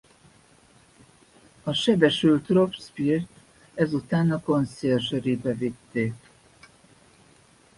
A 1.63 1.73
sebesült 1.73 2.47
Robespierre-t 2.47 3.27
ezután 3.75 4.31
a 4.31 4.39
Conciergerie-be 4.41 5.53
vitték. 5.53 6.13